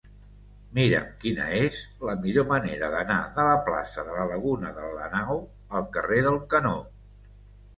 [0.77, 5.39] Mira'm quina és la millor manera d'anar de la plaça de la Laguna de Lanao
[5.81, 6.77] al carrer del Canó.